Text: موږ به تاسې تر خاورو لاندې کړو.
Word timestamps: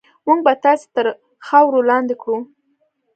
موږ 0.25 0.39
به 0.45 0.53
تاسې 0.63 0.87
تر 0.95 1.05
خاورو 1.45 1.87
لاندې 1.89 2.15
کړو. 2.21 2.37